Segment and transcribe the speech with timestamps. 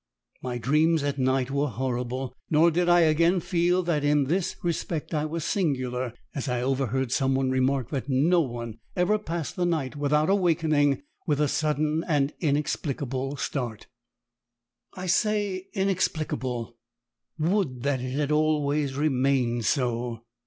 [0.41, 5.13] My dreams at night were horrible, nor did I again feel that in this respect
[5.13, 9.65] I was singular as I overheard some one remark that no one ever passed the
[9.67, 13.85] night without awakening with a sudden and inexplicable start.
[14.95, 16.77] I say inexplicable
[17.37, 20.23] would that it had always remained so!